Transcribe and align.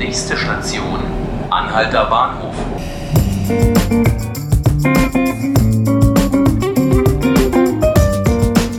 Nächste 0.00 0.34
Station, 0.34 0.98
Anhalter 1.50 2.06
Bahnhof. 2.06 2.54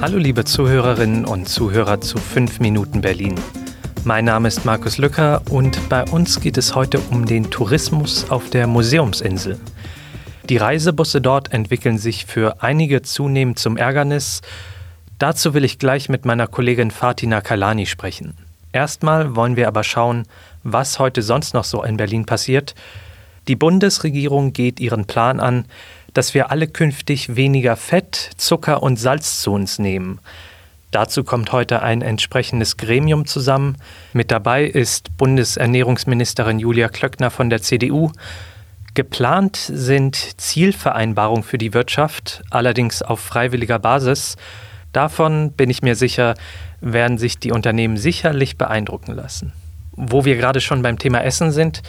Hallo 0.01 0.17
liebe 0.17 0.45
Zuhörerinnen 0.45 1.25
und 1.25 1.47
Zuhörer 1.47 2.01
zu 2.01 2.17
5 2.17 2.59
Minuten 2.59 3.01
Berlin. 3.01 3.35
Mein 4.03 4.25
Name 4.25 4.47
ist 4.47 4.65
Markus 4.65 4.97
Lücker 4.97 5.43
und 5.51 5.89
bei 5.89 6.03
uns 6.05 6.41
geht 6.41 6.57
es 6.57 6.73
heute 6.73 6.99
um 7.11 7.27
den 7.27 7.51
Tourismus 7.51 8.31
auf 8.31 8.49
der 8.49 8.65
Museumsinsel. 8.65 9.59
Die 10.49 10.57
Reisebusse 10.57 11.21
dort 11.21 11.53
entwickeln 11.53 11.99
sich 11.99 12.25
für 12.25 12.63
einige 12.63 13.03
zunehmend 13.03 13.59
zum 13.59 13.77
Ärgernis. 13.77 14.41
Dazu 15.19 15.53
will 15.53 15.65
ich 15.65 15.77
gleich 15.77 16.09
mit 16.09 16.25
meiner 16.25 16.47
Kollegin 16.47 16.89
Fatina 16.89 17.41
Kalani 17.41 17.85
sprechen. 17.85 18.50
Erstmal 18.73 19.35
wollen 19.35 19.55
wir 19.55 19.67
aber 19.67 19.83
schauen, 19.83 20.25
was 20.63 20.99
heute 20.99 21.21
sonst 21.21 21.53
noch 21.53 21.63
so 21.63 21.83
in 21.83 21.97
Berlin 21.97 22.25
passiert. 22.25 22.75
Die 23.47 23.55
Bundesregierung 23.55 24.53
geht 24.53 24.79
ihren 24.79 25.05
Plan 25.05 25.39
an, 25.39 25.65
dass 26.13 26.33
wir 26.33 26.51
alle 26.51 26.67
künftig 26.67 27.35
weniger 27.35 27.75
Fett, 27.75 28.31
Zucker 28.37 28.83
und 28.83 28.97
Salz 28.97 29.41
zu 29.41 29.51
uns 29.51 29.79
nehmen. 29.79 30.19
Dazu 30.91 31.23
kommt 31.23 31.53
heute 31.53 31.81
ein 31.81 32.01
entsprechendes 32.01 32.75
Gremium 32.75 33.25
zusammen. 33.25 33.77
Mit 34.11 34.29
dabei 34.29 34.65
ist 34.65 35.15
Bundesernährungsministerin 35.17 36.59
Julia 36.59 36.89
Klöckner 36.89 37.31
von 37.31 37.49
der 37.49 37.61
CDU. 37.61 38.11
Geplant 38.93 39.55
sind 39.55 40.17
Zielvereinbarungen 40.39 41.43
für 41.43 41.57
die 41.57 41.73
Wirtschaft, 41.73 42.43
allerdings 42.49 43.01
auf 43.01 43.21
freiwilliger 43.21 43.79
Basis. 43.79 44.35
Davon 44.91 45.51
bin 45.53 45.69
ich 45.69 45.81
mir 45.81 45.95
sicher, 45.95 46.35
werden 46.81 47.17
sich 47.17 47.39
die 47.39 47.51
Unternehmen 47.51 47.97
sicherlich 47.97 48.57
beeindrucken 48.57 49.13
lassen. 49.13 49.53
Wo 49.93 50.25
wir 50.25 50.35
gerade 50.35 50.61
schon 50.61 50.81
beim 50.81 50.97
Thema 50.97 51.23
Essen 51.23 51.51
sind, 51.51 51.81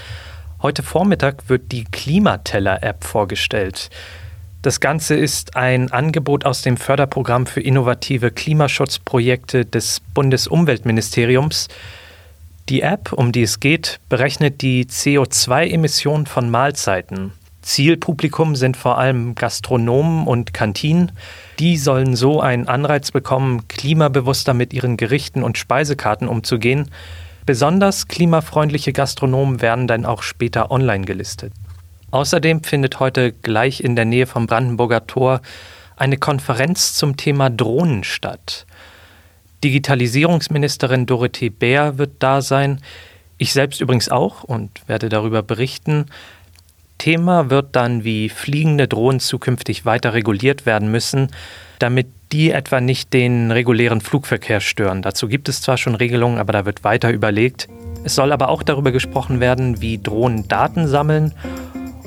heute 0.61 0.83
Vormittag 0.83 1.49
wird 1.49 1.73
die 1.73 1.85
Klimateller-App 1.85 3.05
vorgestellt. 3.05 3.91
Das 4.63 4.79
Ganze 4.79 5.17
ist 5.17 5.57
ein 5.57 5.91
Angebot 5.91 6.45
aus 6.45 6.63
dem 6.63 6.77
Förderprogramm 6.77 7.47
für 7.47 7.61
innovative 7.61 8.31
Klimaschutzprojekte 8.31 9.65
des 9.65 10.01
Bundesumweltministeriums. 10.15 11.67
Die 12.69 12.83
App, 12.83 13.13
um 13.13 13.33
die 13.33 13.43
es 13.43 13.59
geht, 13.59 13.99
berechnet 14.09 14.63
die 14.63 14.85
CO2-Emissionen 14.85 16.27
von 16.27 16.49
Mahlzeiten. 16.49 17.33
Zielpublikum 17.63 18.57
sind 18.57 18.77
vor 18.77 18.99
allem 18.99 19.35
Gastronomen 19.35 20.27
und 20.27 20.53
Kantinen. 20.53 21.13
Die 21.59 21.79
sollen 21.79 22.17
so 22.17 22.41
einen 22.41 22.69
Anreiz 22.69 23.11
bekommen, 23.11 23.67
klimabewusster 23.69 24.53
mit 24.53 24.73
ihren 24.75 24.97
Gerichten 24.97 25.43
und 25.43 25.57
Speisekarten 25.57 26.29
umzugehen. 26.29 26.91
Besonders 27.47 28.09
klimafreundliche 28.09 28.93
Gastronomen 28.93 29.63
werden 29.63 29.87
dann 29.87 30.05
auch 30.05 30.23
später 30.23 30.71
online 30.71 31.05
gelistet. 31.05 31.53
Außerdem 32.11 32.63
findet 32.63 33.01
heute 33.01 33.33
gleich 33.33 33.81
in 33.81 33.97
der 33.97 34.05
Nähe 34.05 34.27
vom 34.27 34.47
Brandenburger 34.47 35.07
Tor 35.07 35.41
eine 35.97 36.19
Konferenz 36.19 36.95
zum 36.95 37.17
Thema 37.17 37.49
Drohnen 37.49 38.05
statt. 38.05 38.67
Digitalisierungsministerin 39.65 41.07
Dorothee 41.07 41.51
Bär 41.51 41.97
wird 41.97 42.15
da 42.19 42.43
sein. 42.43 42.81
Ich 43.39 43.53
selbst 43.53 43.81
übrigens 43.81 44.09
auch 44.09 44.45
und 44.45 44.71
werde 44.89 45.09
darüber 45.09 45.43
berichten. 45.43 46.07
Thema 47.03 47.51
wird 47.51 47.75
dann, 47.75 48.05
wie 48.05 48.29
fliegende 48.29 48.87
Drohnen 48.87 49.19
zukünftig 49.19 49.85
weiter 49.85 50.15
reguliert 50.15 50.67
werden 50.67 50.89
müssen, 50.93 51.33
damit 51.81 52.07
die 52.31 52.53
etwa 52.53 52.81
nicht 52.81 53.13
den 53.13 53.51
regulären 53.51 54.01
Flugverkehr 54.01 54.61
stören. 54.61 55.03
Dazu 55.03 55.27
gibt 55.27 55.49
es 55.49 55.61
zwar 55.61 55.79
schon 55.79 55.97
Regelungen, 55.97 56.39
aber 56.39 56.53
da 56.53 56.65
wird 56.65 56.85
weiter 56.85 57.11
überlegt. 57.11 57.69
Es 58.05 58.15
soll 58.15 58.31
aber 58.31 58.51
auch 58.51 58.63
darüber 58.63 58.93
gesprochen 58.93 59.41
werden, 59.41 59.81
wie 59.81 60.01
Drohnen 60.01 60.47
Daten 60.47 60.87
sammeln 60.87 61.35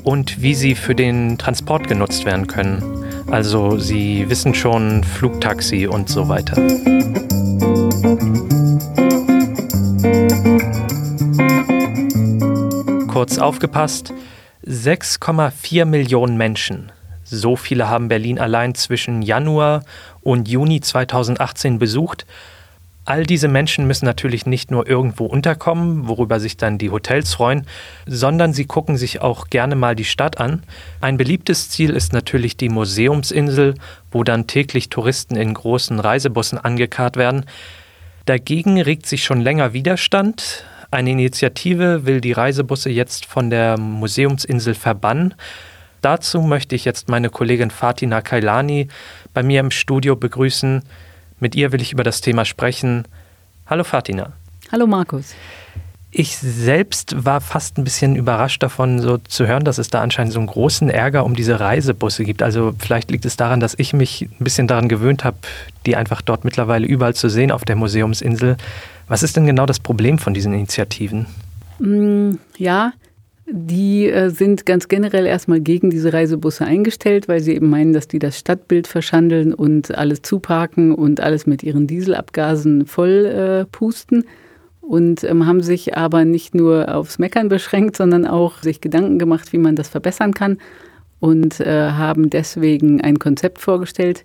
und 0.02 0.40
wie 0.40 0.54
sie 0.54 0.74
für 0.74 0.94
den 0.94 1.36
Transport 1.36 1.88
genutzt 1.88 2.24
werden 2.24 2.46
können. 2.46 2.82
Also 3.30 3.76
Sie 3.76 4.24
wissen 4.30 4.54
schon, 4.54 5.04
Flugtaxi 5.04 5.86
und 5.86 6.08
so 6.08 6.30
weiter. 6.30 6.56
Kurz 13.08 13.36
aufgepasst, 13.36 14.14
6,4 14.66 15.84
Millionen 15.84 16.36
Menschen. 16.36 16.90
So 17.22 17.54
viele 17.54 17.88
haben 17.88 18.08
Berlin 18.08 18.38
allein 18.38 18.74
zwischen 18.74 19.22
Januar 19.22 19.84
und 20.22 20.48
Juni 20.48 20.80
2018 20.80 21.78
besucht 21.78 22.26
All 23.04 23.22
diese 23.22 23.46
Menschen 23.46 23.86
müssen 23.86 24.04
natürlich 24.04 24.46
nicht 24.46 24.72
nur 24.72 24.88
irgendwo 24.88 25.26
unterkommen, 25.26 26.08
worüber 26.08 26.40
sich 26.40 26.56
dann 26.56 26.78
die 26.78 26.90
Hotels 26.90 27.34
freuen, 27.34 27.64
sondern 28.06 28.52
sie 28.52 28.64
gucken 28.64 28.96
sich 28.96 29.22
auch 29.22 29.48
gerne 29.48 29.76
mal 29.76 29.94
die 29.94 30.04
Stadt 30.04 30.38
an. 30.38 30.64
Ein 31.00 31.16
beliebtes 31.16 31.70
Ziel 31.70 31.90
ist 31.90 32.12
natürlich 32.12 32.56
die 32.56 32.68
Museumsinsel, 32.68 33.74
wo 34.10 34.24
dann 34.24 34.48
täglich 34.48 34.88
Touristen 34.88 35.36
in 35.36 35.54
großen 35.54 36.00
Reisebussen 36.00 36.58
angekarrt 36.58 37.16
werden. 37.16 37.44
Dagegen 38.24 38.80
regt 38.80 39.06
sich 39.06 39.22
schon 39.22 39.40
länger 39.40 39.72
Widerstand. 39.72 40.64
Eine 40.90 41.10
Initiative 41.10 42.06
will 42.06 42.20
die 42.20 42.32
Reisebusse 42.32 42.90
jetzt 42.90 43.26
von 43.26 43.50
der 43.50 43.78
Museumsinsel 43.78 44.74
verbannen. 44.74 45.34
Dazu 46.00 46.40
möchte 46.40 46.74
ich 46.74 46.84
jetzt 46.84 47.08
meine 47.08 47.30
Kollegin 47.30 47.70
Fatina 47.70 48.20
Kailani 48.20 48.88
bei 49.34 49.42
mir 49.42 49.60
im 49.60 49.70
Studio 49.70 50.14
begrüßen. 50.14 50.82
Mit 51.40 51.54
ihr 51.54 51.72
will 51.72 51.82
ich 51.82 51.92
über 51.92 52.04
das 52.04 52.20
Thema 52.20 52.44
sprechen. 52.44 53.06
Hallo 53.66 53.82
Fatina. 53.82 54.32
Hallo 54.70 54.86
Markus. 54.86 55.34
Ich 56.10 56.38
selbst 56.38 57.24
war 57.24 57.40
fast 57.40 57.78
ein 57.78 57.84
bisschen 57.84 58.16
überrascht 58.16 58.62
davon, 58.62 59.00
so 59.00 59.18
zu 59.18 59.46
hören, 59.46 59.64
dass 59.64 59.78
es 59.78 59.88
da 59.90 60.00
anscheinend 60.00 60.32
so 60.32 60.38
einen 60.38 60.46
großen 60.46 60.88
Ärger 60.88 61.24
um 61.24 61.34
diese 61.34 61.60
Reisebusse 61.60 62.24
gibt. 62.24 62.42
Also 62.42 62.72
vielleicht 62.78 63.10
liegt 63.10 63.26
es 63.26 63.36
daran, 63.36 63.60
dass 63.60 63.74
ich 63.76 63.92
mich 63.92 64.28
ein 64.40 64.44
bisschen 64.44 64.66
daran 64.66 64.88
gewöhnt 64.88 65.24
habe, 65.24 65.36
die 65.84 65.96
einfach 65.96 66.22
dort 66.22 66.44
mittlerweile 66.44 66.86
überall 66.86 67.14
zu 67.14 67.28
sehen 67.28 67.50
auf 67.50 67.64
der 67.64 67.76
Museumsinsel. 67.76 68.56
Was 69.08 69.22
ist 69.22 69.36
denn 69.36 69.46
genau 69.46 69.66
das 69.66 69.80
Problem 69.80 70.18
von 70.18 70.32
diesen 70.32 70.54
Initiativen? 70.54 71.26
Mm, 71.80 72.36
ja, 72.56 72.92
die 73.48 74.08
äh, 74.08 74.30
sind 74.30 74.66
ganz 74.66 74.88
generell 74.88 75.26
erstmal 75.26 75.60
gegen 75.60 75.90
diese 75.90 76.12
Reisebusse 76.12 76.64
eingestellt, 76.64 77.28
weil 77.28 77.40
sie 77.40 77.54
eben 77.54 77.68
meinen, 77.68 77.92
dass 77.92 78.08
die 78.08 78.18
das 78.18 78.38
Stadtbild 78.38 78.86
verschandeln 78.86 79.54
und 79.54 79.94
alles 79.96 80.22
zuparken 80.22 80.92
und 80.92 81.20
alles 81.20 81.46
mit 81.46 81.62
ihren 81.62 81.86
Dieselabgasen 81.86 82.86
voll 82.86 83.66
äh. 83.70 83.76
Und 84.86 85.24
ähm, 85.24 85.46
haben 85.46 85.62
sich 85.62 85.96
aber 85.96 86.24
nicht 86.24 86.54
nur 86.54 86.94
aufs 86.94 87.18
Meckern 87.18 87.48
beschränkt, 87.48 87.96
sondern 87.96 88.24
auch 88.24 88.62
sich 88.62 88.80
Gedanken 88.80 89.18
gemacht, 89.18 89.52
wie 89.52 89.58
man 89.58 89.74
das 89.74 89.88
verbessern 89.88 90.32
kann 90.32 90.58
und 91.18 91.60
äh, 91.60 91.90
haben 91.90 92.30
deswegen 92.30 93.00
ein 93.00 93.18
Konzept 93.18 93.58
vorgestellt. 93.58 94.24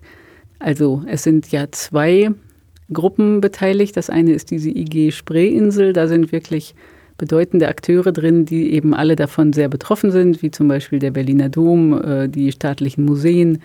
Also 0.58 1.02
es 1.06 1.24
sind 1.24 1.50
ja 1.50 1.66
zwei 1.72 2.30
Gruppen 2.92 3.40
beteiligt. 3.40 3.96
Das 3.96 4.10
eine 4.10 4.32
ist 4.32 4.50
diese 4.50 4.70
IG 4.70 5.10
Spreeinsel. 5.10 5.92
Da 5.92 6.06
sind 6.06 6.30
wirklich 6.30 6.74
bedeutende 7.18 7.68
Akteure 7.68 8.12
drin, 8.12 8.44
die 8.46 8.72
eben 8.72 8.94
alle 8.94 9.16
davon 9.16 9.52
sehr 9.52 9.68
betroffen 9.68 10.10
sind, 10.10 10.42
wie 10.42 10.50
zum 10.50 10.68
Beispiel 10.68 10.98
der 10.98 11.10
Berliner 11.10 11.48
Dom, 11.48 12.00
äh, 12.02 12.28
die 12.28 12.52
staatlichen 12.52 13.04
Museen 13.04 13.62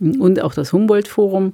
und 0.00 0.42
auch 0.42 0.54
das 0.54 0.72
Humboldt-Forum. 0.72 1.52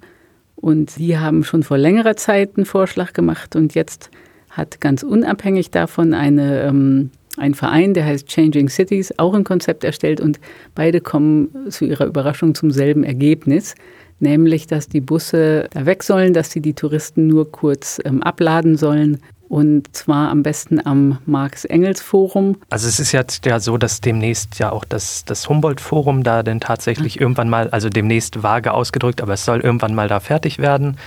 Und 0.56 0.96
die 0.98 1.18
haben 1.18 1.44
schon 1.44 1.62
vor 1.62 1.78
längerer 1.78 2.16
Zeit 2.16 2.56
einen 2.56 2.66
Vorschlag 2.66 3.12
gemacht 3.12 3.54
und 3.54 3.74
jetzt 3.74 4.10
hat 4.50 4.80
ganz 4.80 5.02
unabhängig 5.02 5.70
davon 5.70 6.14
eine, 6.14 6.62
ähm, 6.62 7.10
ein 7.36 7.54
Verein, 7.54 7.94
der 7.94 8.04
heißt 8.06 8.26
Changing 8.28 8.68
Cities, 8.68 9.18
auch 9.18 9.34
ein 9.34 9.44
Konzept 9.44 9.84
erstellt 9.84 10.20
und 10.20 10.40
beide 10.74 11.00
kommen 11.00 11.48
zu 11.70 11.84
ihrer 11.84 12.06
Überraschung 12.06 12.54
zum 12.54 12.70
selben 12.70 13.04
Ergebnis, 13.04 13.74
nämlich 14.20 14.66
dass 14.66 14.88
die 14.88 15.00
Busse 15.00 15.68
da 15.72 15.86
weg 15.86 16.02
sollen, 16.02 16.32
dass 16.32 16.50
sie 16.50 16.60
die 16.60 16.74
Touristen 16.74 17.26
nur 17.26 17.50
kurz 17.50 18.00
ähm, 18.04 18.22
abladen 18.22 18.76
sollen 18.76 19.18
und 19.48 19.94
zwar 19.96 20.30
am 20.30 20.42
besten 20.42 20.84
am 20.84 21.18
Marx-Engels-Forum. 21.26 22.56
Also 22.70 22.88
es 22.88 23.00
ist 23.00 23.12
jetzt 23.12 23.46
ja 23.46 23.60
so, 23.60 23.78
dass 23.78 24.00
demnächst 24.00 24.58
ja 24.58 24.70
auch 24.70 24.84
das, 24.84 25.24
das 25.24 25.48
Humboldt-Forum 25.48 26.22
da 26.22 26.42
denn 26.42 26.60
tatsächlich 26.60 27.16
mhm. 27.16 27.22
irgendwann 27.22 27.48
mal, 27.48 27.70
also 27.70 27.88
demnächst 27.88 28.42
vage 28.42 28.72
ausgedrückt, 28.72 29.22
aber 29.22 29.34
es 29.34 29.44
soll 29.44 29.60
irgendwann 29.60 29.94
mal 29.94 30.08
da 30.08 30.20
fertig 30.20 30.58
werden. 30.58 30.98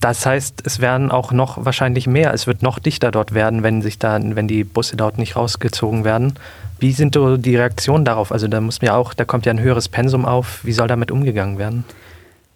Das 0.00 0.24
heißt, 0.24 0.62
es 0.64 0.80
werden 0.80 1.10
auch 1.10 1.30
noch 1.30 1.64
wahrscheinlich 1.64 2.06
mehr, 2.06 2.32
es 2.32 2.46
wird 2.46 2.62
noch 2.62 2.78
dichter 2.78 3.10
dort 3.10 3.34
werden, 3.34 3.62
wenn 3.62 3.82
sich 3.82 3.98
da, 3.98 4.18
wenn 4.22 4.48
die 4.48 4.64
Busse 4.64 4.96
dort 4.96 5.18
nicht 5.18 5.36
rausgezogen 5.36 6.04
werden. 6.04 6.34
Wie 6.78 6.92
sind 6.92 7.14
so 7.14 7.36
die 7.36 7.56
Reaktionen 7.56 8.06
darauf? 8.06 8.32
Also 8.32 8.48
da 8.48 8.62
muss 8.62 8.80
mir 8.80 8.94
auch, 8.94 9.12
da 9.12 9.26
kommt 9.26 9.44
ja 9.44 9.52
ein 9.52 9.60
höheres 9.60 9.90
Pensum 9.90 10.24
auf. 10.24 10.64
Wie 10.64 10.72
soll 10.72 10.88
damit 10.88 11.10
umgegangen 11.10 11.58
werden? 11.58 11.84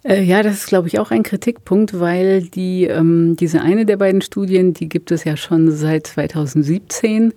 Äh, 0.04 0.22
ja, 0.22 0.42
das 0.42 0.54
ist, 0.54 0.66
glaube 0.66 0.86
ich, 0.88 0.98
auch 0.98 1.10
ein 1.10 1.22
Kritikpunkt, 1.22 1.98
weil 1.98 2.42
die, 2.42 2.84
ähm, 2.84 3.36
diese 3.36 3.62
eine 3.62 3.86
der 3.86 3.96
beiden 3.96 4.20
Studien, 4.20 4.74
die 4.74 4.88
gibt 4.88 5.10
es 5.10 5.24
ja 5.24 5.36
schon 5.36 5.70
seit 5.70 6.06
2017 6.06 7.32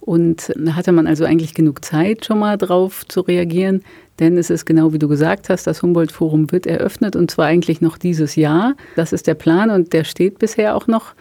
und 0.00 0.52
da 0.56 0.76
hatte 0.76 0.92
man 0.92 1.06
also 1.06 1.24
eigentlich 1.24 1.54
genug 1.54 1.84
Zeit, 1.84 2.24
schon 2.24 2.38
mal 2.38 2.56
drauf 2.56 3.06
zu 3.06 3.20
reagieren, 3.20 3.82
denn 4.20 4.36
es 4.38 4.50
ist 4.50 4.66
genau 4.66 4.92
wie 4.92 4.98
du 4.98 5.08
gesagt 5.08 5.48
hast, 5.48 5.66
das 5.66 5.82
Humboldt-Forum 5.82 6.52
wird 6.52 6.66
eröffnet 6.66 7.16
und 7.16 7.30
zwar 7.30 7.46
eigentlich 7.46 7.80
noch 7.80 7.98
dieses 7.98 8.36
Jahr. 8.36 8.74
Das 8.94 9.12
ist 9.12 9.26
der 9.26 9.34
Plan 9.34 9.70
und 9.70 9.92
der 9.92 10.04
steht 10.04 10.38
bisher 10.38 10.76
auch 10.76 10.86
noch. 10.86 11.14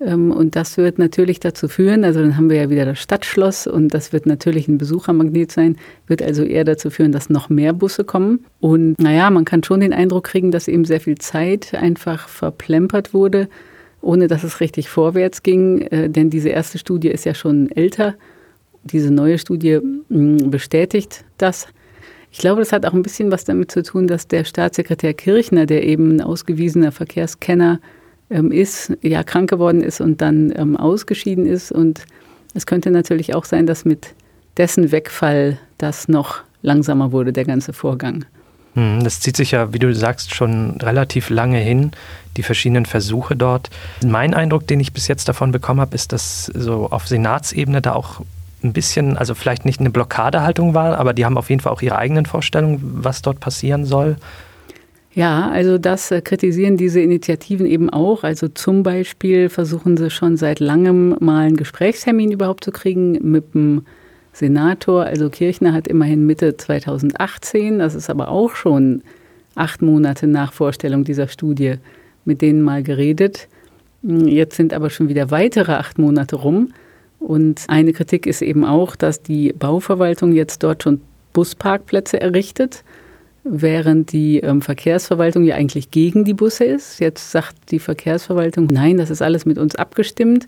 Ähm, 0.00 0.32
und 0.32 0.56
das 0.56 0.76
wird 0.76 0.98
natürlich 0.98 1.40
dazu 1.40 1.68
führen, 1.68 2.04
also 2.04 2.20
dann 2.20 2.36
haben 2.36 2.48
wir 2.48 2.56
ja 2.56 2.70
wieder 2.70 2.84
das 2.86 2.98
Stadtschloss 2.98 3.66
und 3.66 3.88
das 3.88 4.12
wird 4.12 4.26
natürlich 4.26 4.66
ein 4.66 4.78
Besuchermagnet 4.78 5.52
sein, 5.52 5.76
wird 6.06 6.22
also 6.22 6.42
eher 6.42 6.64
dazu 6.64 6.90
führen, 6.90 7.12
dass 7.12 7.28
noch 7.28 7.50
mehr 7.50 7.72
Busse 7.72 8.04
kommen. 8.04 8.44
Und 8.60 8.98
naja, 8.98 9.30
man 9.30 9.44
kann 9.44 9.62
schon 9.62 9.80
den 9.80 9.92
Eindruck 9.92 10.24
kriegen, 10.24 10.50
dass 10.50 10.68
eben 10.68 10.84
sehr 10.84 11.00
viel 11.00 11.18
Zeit 11.18 11.74
einfach 11.74 12.28
verplempert 12.28 13.12
wurde, 13.12 13.48
ohne 14.00 14.26
dass 14.26 14.44
es 14.44 14.60
richtig 14.60 14.88
vorwärts 14.88 15.42
ging. 15.42 15.82
Äh, 15.82 16.08
denn 16.08 16.30
diese 16.30 16.48
erste 16.48 16.78
Studie 16.78 17.08
ist 17.08 17.26
ja 17.26 17.34
schon 17.34 17.70
älter. 17.70 18.14
Diese 18.84 19.12
neue 19.12 19.38
Studie 19.38 19.80
mm, 20.08 20.50
bestätigt 20.50 21.24
das. 21.36 21.68
Ich 22.32 22.38
glaube, 22.38 22.60
das 22.60 22.72
hat 22.72 22.86
auch 22.86 22.94
ein 22.94 23.02
bisschen 23.02 23.30
was 23.30 23.44
damit 23.44 23.70
zu 23.70 23.82
tun, 23.82 24.06
dass 24.06 24.28
der 24.28 24.44
Staatssekretär 24.44 25.12
Kirchner, 25.14 25.66
der 25.66 25.84
eben 25.84 26.16
ein 26.16 26.20
ausgewiesener 26.22 26.92
Verkehrskenner 26.92 27.80
ähm, 28.30 28.52
ist, 28.52 28.92
ja 29.02 29.22
krank 29.22 29.50
geworden 29.50 29.82
ist 29.82 30.00
und 30.00 30.20
dann 30.20 30.52
ähm, 30.56 30.76
ausgeschieden 30.76 31.46
ist. 31.46 31.72
Und 31.72 32.04
es 32.54 32.66
könnte 32.66 32.90
natürlich 32.90 33.34
auch 33.34 33.44
sein, 33.44 33.66
dass 33.66 33.84
mit 33.84 34.14
dessen 34.56 34.92
Wegfall 34.92 35.58
das 35.78 36.08
noch 36.08 36.40
langsamer 36.62 37.12
wurde, 37.12 37.32
der 37.32 37.44
ganze 37.44 37.72
Vorgang. 37.72 38.24
Hm, 38.74 39.02
das 39.02 39.20
zieht 39.20 39.36
sich 39.36 39.52
ja, 39.52 39.72
wie 39.72 39.78
du 39.78 39.94
sagst, 39.94 40.34
schon 40.34 40.80
relativ 40.80 41.30
lange 41.30 41.58
hin, 41.58 41.90
die 42.36 42.42
verschiedenen 42.42 42.86
Versuche 42.86 43.36
dort. 43.36 43.70
Mein 44.04 44.34
Eindruck, 44.34 44.66
den 44.66 44.80
ich 44.80 44.92
bis 44.92 45.08
jetzt 45.08 45.28
davon 45.28 45.52
bekommen 45.52 45.80
habe, 45.80 45.94
ist, 45.94 46.12
dass 46.12 46.46
so 46.46 46.88
auf 46.90 47.08
Senatsebene 47.08 47.82
da 47.82 47.94
auch 47.94 48.20
ein 48.62 48.72
bisschen, 48.72 49.16
also 49.16 49.34
vielleicht 49.34 49.64
nicht 49.64 49.80
eine 49.80 49.90
Blockadehaltung 49.90 50.74
war, 50.74 50.98
aber 50.98 51.14
die 51.14 51.24
haben 51.24 51.38
auf 51.38 51.50
jeden 51.50 51.60
Fall 51.60 51.72
auch 51.72 51.82
ihre 51.82 51.96
eigenen 51.96 52.26
Vorstellungen, 52.26 52.78
was 52.82 53.22
dort 53.22 53.40
passieren 53.40 53.84
soll. 53.84 54.16
Ja, 55.12 55.50
also 55.50 55.76
das 55.76 56.10
äh, 56.12 56.20
kritisieren 56.20 56.76
diese 56.76 57.00
Initiativen 57.00 57.66
eben 57.66 57.90
auch. 57.90 58.22
Also 58.22 58.48
zum 58.48 58.82
Beispiel 58.82 59.48
versuchen 59.48 59.96
sie 59.96 60.10
schon 60.10 60.36
seit 60.36 60.60
langem 60.60 61.16
mal 61.20 61.46
einen 61.46 61.56
Gesprächstermin 61.56 62.30
überhaupt 62.30 62.62
zu 62.64 62.70
kriegen 62.70 63.18
mit 63.22 63.54
dem 63.54 63.82
Senator. 64.32 65.04
Also 65.04 65.28
Kirchner 65.28 65.72
hat 65.72 65.88
immerhin 65.88 66.26
Mitte 66.26 66.56
2018, 66.56 67.80
das 67.80 67.96
ist 67.96 68.08
aber 68.08 68.28
auch 68.28 68.54
schon 68.54 69.02
acht 69.56 69.82
Monate 69.82 70.28
nach 70.28 70.52
Vorstellung 70.52 71.02
dieser 71.02 71.26
Studie, 71.26 71.74
mit 72.24 72.40
denen 72.40 72.62
mal 72.62 72.84
geredet. 72.84 73.48
Jetzt 74.02 74.56
sind 74.56 74.72
aber 74.72 74.90
schon 74.90 75.08
wieder 75.08 75.32
weitere 75.32 75.72
acht 75.72 75.98
Monate 75.98 76.36
rum. 76.36 76.72
Und 77.18 77.64
eine 77.66 77.92
Kritik 77.92 78.26
ist 78.26 78.42
eben 78.42 78.64
auch, 78.64 78.94
dass 78.94 79.22
die 79.22 79.52
Bauverwaltung 79.52 80.32
jetzt 80.32 80.62
dort 80.62 80.84
schon 80.84 81.00
Busparkplätze 81.32 82.20
errichtet 82.20 82.84
während 83.44 84.12
die 84.12 84.40
ähm, 84.40 84.62
Verkehrsverwaltung 84.62 85.44
ja 85.44 85.54
eigentlich 85.54 85.90
gegen 85.90 86.24
die 86.24 86.34
Busse 86.34 86.64
ist. 86.64 87.00
Jetzt 87.00 87.30
sagt 87.30 87.70
die 87.70 87.78
Verkehrsverwaltung, 87.78 88.66
nein, 88.70 88.98
das 88.98 89.10
ist 89.10 89.22
alles 89.22 89.46
mit 89.46 89.58
uns 89.58 89.76
abgestimmt. 89.76 90.46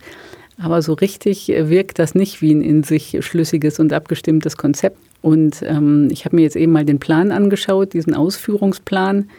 Aber 0.59 0.83
so 0.83 0.93
richtig 0.93 1.49
wirkt 1.49 1.99
das 1.99 2.15
nicht 2.15 2.43
wie 2.43 2.55
ein 2.55 2.62
in 2.62 2.83
sich 2.83 3.17
schlüssiges 3.21 3.81
und 3.81 3.93
abgestimmtes 3.93 4.56
Konzept. 4.56 4.99
Und 5.23 5.62
ähm, 5.62 6.09
ich 6.11 6.25
habe 6.25 6.37
mir 6.37 6.43
jetzt 6.43 6.56
eben 6.56 6.73
mal 6.73 6.85
den 6.85 6.99
Plan 6.99 7.33
angeschaut, 7.33 7.94
diesen 7.94 8.15
Ausführungsplan. 8.15 9.31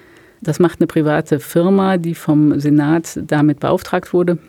Das 0.41 0.59
macht 0.59 0.79
eine 0.79 0.87
private 0.87 1.39
Firma, 1.39 1.97
die 1.97 2.15
vom 2.15 2.59
Senat 2.59 3.19
damit 3.27 3.59
beauftragt 3.59 4.13
wurde. 4.13 4.39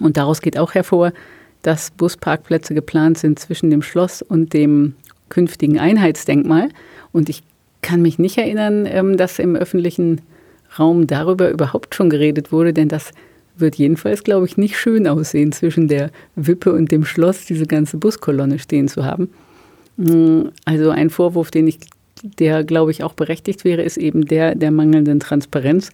Und 0.00 0.16
daraus 0.16 0.40
geht 0.40 0.58
auch 0.58 0.74
hervor, 0.74 1.12
dass 1.62 1.90
Busparkplätze 1.90 2.74
geplant 2.74 3.18
sind 3.18 3.38
zwischen 3.38 3.70
dem 3.70 3.82
Schloss 3.82 4.22
und 4.22 4.52
dem 4.52 4.94
künftigen 5.30 5.78
Einheitsdenkmal. 5.78 6.68
Und 7.12 7.28
ich 7.28 7.42
kann 7.84 8.00
mich 8.00 8.18
nicht 8.18 8.38
erinnern, 8.38 8.86
ähm, 8.86 9.16
dass 9.16 9.38
im 9.38 9.54
öffentlichen 9.54 10.22
Raum 10.78 11.06
darüber 11.06 11.50
überhaupt 11.50 11.94
schon 11.94 12.08
geredet 12.08 12.50
wurde, 12.50 12.72
denn 12.72 12.88
das 12.88 13.10
wird 13.56 13.76
jedenfalls, 13.76 14.24
glaube 14.24 14.46
ich, 14.46 14.56
nicht 14.56 14.76
schön 14.76 15.06
aussehen, 15.06 15.52
zwischen 15.52 15.86
der 15.86 16.10
Wippe 16.34 16.72
und 16.72 16.90
dem 16.90 17.04
Schloss 17.04 17.44
diese 17.44 17.66
ganze 17.66 17.98
Buskolonne 17.98 18.58
stehen 18.58 18.88
zu 18.88 19.04
haben. 19.04 19.28
Mm, 19.98 20.48
also 20.64 20.90
ein 20.90 21.10
Vorwurf, 21.10 21.50
den 21.50 21.68
ich, 21.68 21.78
der, 22.38 22.64
glaube 22.64 22.90
ich, 22.90 23.04
auch 23.04 23.12
berechtigt 23.12 23.64
wäre, 23.64 23.82
ist 23.82 23.98
eben 23.98 24.26
der 24.26 24.54
der 24.54 24.70
mangelnden 24.70 25.20
Transparenz, 25.20 25.92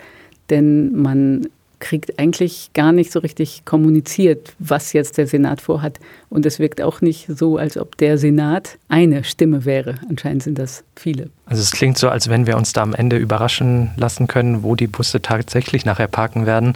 denn 0.48 0.94
man 0.94 1.48
kriegt 1.80 2.18
eigentlich 2.18 2.70
gar 2.74 2.92
nicht 2.92 3.10
so 3.10 3.18
richtig 3.18 3.64
kommuniziert, 3.64 4.54
was 4.58 4.92
jetzt 4.92 5.18
der 5.18 5.26
Senat 5.26 5.60
vorhat. 5.60 5.98
Und 6.28 6.46
es 6.46 6.58
wirkt 6.58 6.80
auch 6.80 7.00
nicht 7.00 7.26
so, 7.28 7.56
als 7.56 7.76
ob 7.76 7.96
der 7.96 8.18
Senat 8.18 8.78
eine 8.88 9.24
Stimme 9.24 9.64
wäre. 9.64 9.96
Anscheinend 10.08 10.42
sind 10.42 10.58
das 10.58 10.84
viele. 10.94 11.30
Also 11.46 11.62
es 11.62 11.72
klingt 11.72 11.98
so, 11.98 12.08
als 12.08 12.28
wenn 12.28 12.46
wir 12.46 12.56
uns 12.56 12.72
da 12.72 12.82
am 12.82 12.94
Ende 12.94 13.16
überraschen 13.16 13.90
lassen 13.96 14.28
können, 14.28 14.62
wo 14.62 14.76
die 14.76 14.86
Busse 14.86 15.20
tatsächlich 15.20 15.84
nachher 15.84 16.08
parken 16.08 16.46
werden. 16.46 16.74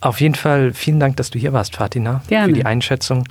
Auf 0.00 0.20
jeden 0.20 0.34
Fall 0.34 0.74
vielen 0.74 1.00
Dank, 1.00 1.16
dass 1.16 1.30
du 1.30 1.38
hier 1.38 1.52
warst, 1.52 1.76
Fatina, 1.76 2.22
Gerne. 2.28 2.48
für 2.48 2.52
die 2.52 2.66
Einschätzung. 2.66 3.24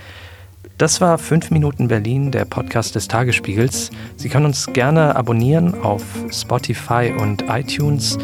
Das 0.78 1.00
war 1.00 1.18
5 1.18 1.52
Minuten 1.52 1.88
Berlin, 1.88 2.32
der 2.32 2.44
Podcast 2.44 2.96
des 2.96 3.08
Tagesspiegels. 3.08 3.92
Sie 4.18 4.28
können 4.28 4.46
uns 4.46 4.68
gerne 4.74 5.16
abonnieren 5.16 5.74
auf 5.84 6.04
Spotify 6.32 7.14
und 7.18 7.46
iTunes. 7.48 8.18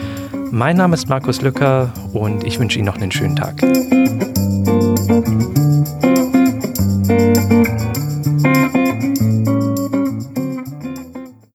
Mein 0.54 0.76
Name 0.76 0.96
ist 0.96 1.08
Markus 1.08 1.42
Lücker 1.42 1.94
und 2.12 2.44
ich 2.44 2.60
wünsche 2.60 2.78
Ihnen 2.78 2.88
noch 2.88 2.98
einen 2.98 3.10
schönen 3.10 3.38
Tag. 3.38 3.62